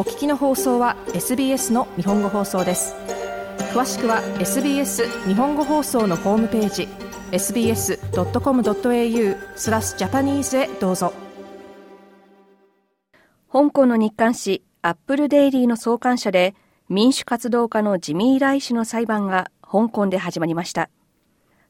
[0.00, 2.94] お聞きの放送は SBS の日本語放送です。
[3.74, 6.88] 詳しくは SBS 日本語放送のホームページ
[7.32, 7.98] sbs.com.au
[9.56, 11.12] スラスジャパニーズへどうぞ。
[13.52, 16.54] 香港の日刊紙アップルデイリーの創刊者で
[16.88, 20.88] 民主活動家のジミー・ライ氏の裁判が香港で始まりました。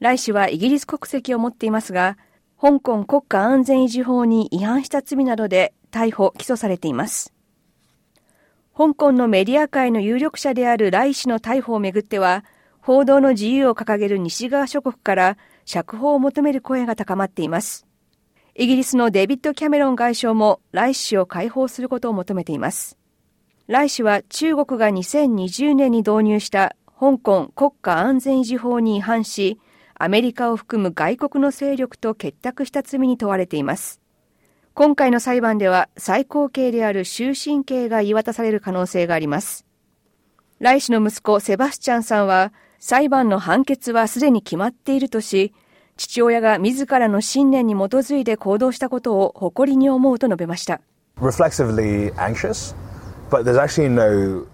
[0.00, 2.16] ライ氏はイギリス国籍を持っていますが
[2.58, 7.34] 香港国家安全維持法に違反した罪などで逮捕・起訴されています。
[8.76, 12.44] 香港のメディア界の有力者であるライ氏の逮捕をめぐっては、
[12.80, 17.86] 報道の自由を掲げる西側諸国から釈放を求める声が高まっています。
[18.56, 22.98] イギリスのデビッド・キャメロン外相もライ氏を解放することを求めています。
[23.68, 29.60] ライ氏は中国が2020年に導入した香港国家安全維持法に違反し、
[29.94, 34.03] アメリカを含む外国の勢力と結託した罪に問われています。
[34.74, 39.64] 今回の裁判では最高刑である終身刑が言い渡される可能性があります。
[40.58, 45.54] ライ氏の息子セバスチャンさんは裁判の判決はすでに決まっているとし、
[45.96, 50.80] 父親が自らの信念に基づいて行動したことを誇りに思うと述べました。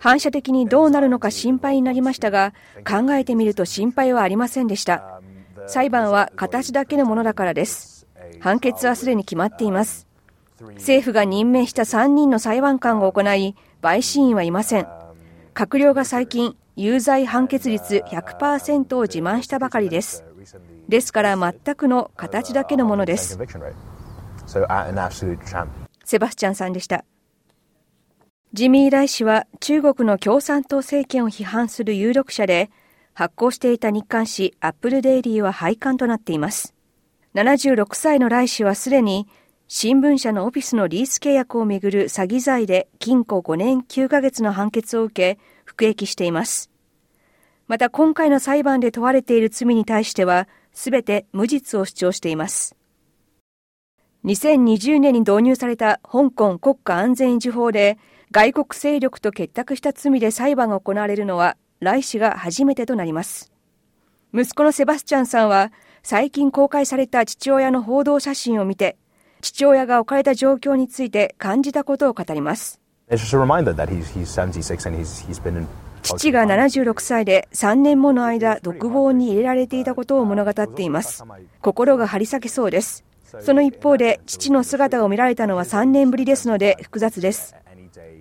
[0.00, 2.54] 反射的にどうなるのか心配になりましたが、
[2.84, 5.20] 考えてみると心配はありませんでした。
[5.68, 8.08] 裁判は形だけのものだからです。
[8.40, 10.07] 判決はすでに決まっています。
[10.60, 14.88] 政府が任命した3人の裁判官が行い、陪審員はいません。
[15.54, 20.24] 閣僚が最近、有罪判決率100%を自慢したばかりです。
[20.88, 23.38] ですから全くの形だけのものです。
[26.04, 27.04] セバスチャンさんでした。
[28.52, 32.70] ジミー・ライ氏は中国の共産党政権を批判する有力者で、
[33.12, 36.74] 発行していた日刊紙アップルデイリーは廃刊となっています。
[37.34, 39.28] 76歳のライ氏はすでに
[39.70, 46.70] 新聞社のオフィスのリース契約をめぐる詐欺罪で禁錮5年9ヶ月の判決を受け、服役しています。
[47.66, 52.76] また今回の裁判で問われている罪に対しては、すべて無実を主張しています。
[54.24, 57.98] 2020年に導入された香港国家安全維持法で、
[58.30, 63.52] 外国勢力と結託した罪で裁判が行われるのは、来氏が初めてとなります。
[64.32, 68.96] 息子のセバスチャンさんは、最近公開された父親の報道写真を見て、
[69.40, 72.80] 父親が置かれた状況について感じたことを語ります。
[76.02, 81.24] 父が76歳で3年もの間独房に入れられていたことを物語っています。
[81.60, 83.04] 心が張り裂けそうです。
[83.40, 87.54] その一方で父の姿を見られたのは3年ぶりですので複雑です。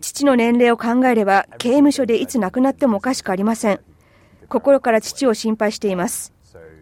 [0.02, 3.80] 父の年齢を考えれば刑務所でいつ亡くなってもおかしくありません。
[4.50, 6.34] 心から父を心配しています。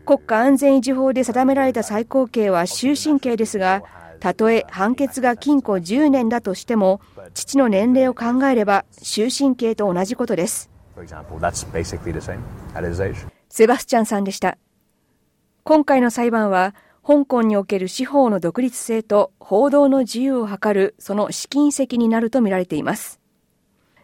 [0.06, 3.81] 国家安全維持法で定められた最高刑は終身刑ですが、
[4.25, 6.99] たとえ判決が禁錮10年だとしても、
[7.35, 10.71] 父の年齢を考えれば終身刑と同じことです。
[13.49, 14.57] セバスチャンさんでした。
[15.63, 16.73] 今回の裁判は、
[17.05, 23.19] 香港における司法の独立性と報道の自由を図るその試金石になるとみられています。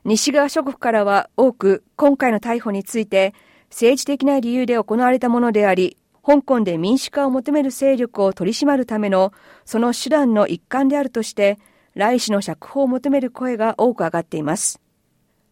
[0.03, 3.33] 西側諸国からは多く今回の逮捕について
[3.71, 9.33] 政治的な理由で行われたものであり、香港で民主化を求める勢力を取り締まるための
[9.65, 11.57] その手段の一環であるとして、
[11.95, 14.79] 来氏の釈放を求める声が多く上がっています。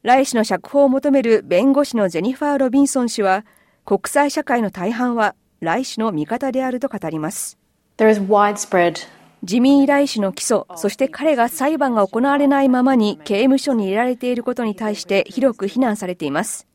[0.03, 3.45] 来氏の釈放を求める弁護士のジェニファー・ロビンソン氏は、
[3.83, 7.57] 国際社会の大半は来氏の味方であると語ります。
[9.41, 16.68] 自民来氏の起訴、そして彼が裁判が行われないままに刑務所に入れられていることに対して広く非難されています。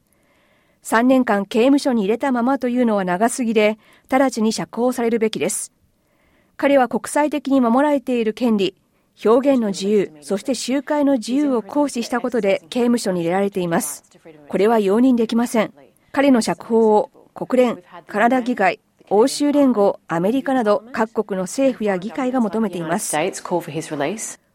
[0.84, 3.78] 3年間刑務所に入れたままというのは長すぎで、
[4.10, 5.72] 直ちに釈放されるべきです。
[6.58, 8.76] 彼は国際的に守られている権利、
[9.24, 14.04] 表現の自由、そして集会の自由を行使したことで刑務所に入れられています。
[14.48, 15.72] これは容認できません。
[16.12, 23.16] 彼の釈放を国連、カナダ議会、欧州連合、アメリカなど各国の政府や議会が求めています。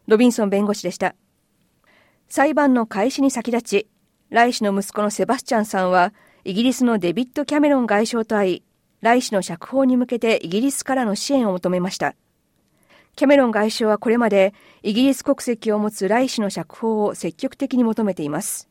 [0.06, 1.16] ロビンソン弁護士でした。
[2.28, 3.88] 裁判の開始に先立ち、
[4.30, 8.62] ライ氏の息子のセバスチャンさんは、イギリスのデビッド・キャメロン外相と会い、
[9.00, 12.14] ライ氏の釈放に向けてイギリスからの支援を求めました。
[13.16, 18.68] キャメロン外相はこれまでイギリス国籍を持つライ氏の釈放を積極的に求めています。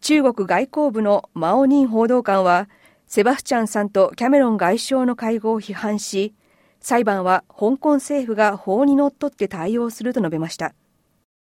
[0.00, 2.68] 中国外交部のマオニン報道官は、
[3.06, 6.34] セバスチャンさんとキャメロン外相の会合を批判し、
[6.80, 10.74] 裁判は香港政府が法にのっとって対応すると述べました。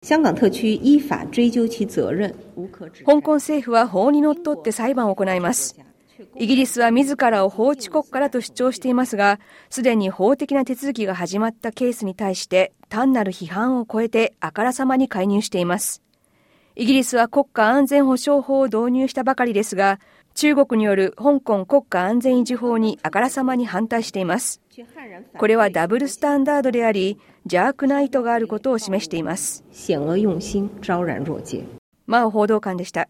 [0.05, 2.35] 香港特区依法追究其責任。
[3.06, 5.81] 香港政府は法にのっとって裁判を行います。
[6.37, 9.41] イギリスは自らを法治国家だと主張していますが、
[9.71, 16.03] すでに法的な手続きが始まったケースに対して、単なる批判を超えてあからさまに介入しています。
[16.77, 20.01] イギリスは国家安全保障法を導入したばかりですが、
[20.35, 24.61] 中国による香港国家安全維持法にあからさまに反対しています。
[25.39, 29.65] これはダブルスタンダードであり、邪悪な意図があることを示しています。
[32.07, 33.09] マオ報道官でした。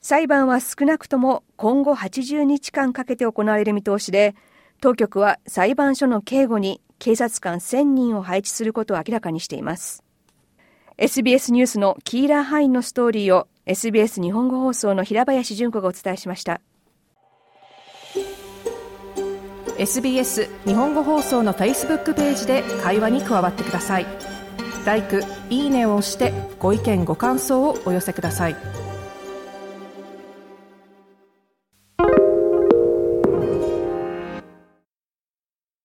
[0.00, 4.34] 裁判は少なくとも今後80日間かけて行われる見通しで、
[4.80, 10.02] 当局は裁判所の警護に警察官1000人を配置することを明らかにしています。
[10.96, 16.62] SBS ニュースのキーラー・ハインのストーリーを SBS 日本語放送の平林純子がお伝えしました。
[19.76, 24.06] SBS 日本語放送の f a c e b o o ページで会話に加わってください。
[24.86, 25.02] l i
[25.50, 28.87] いいねを押してご意見ご感想をお寄せください。